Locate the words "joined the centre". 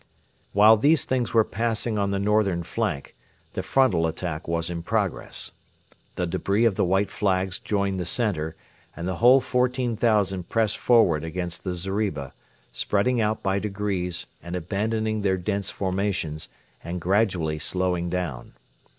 7.59-8.55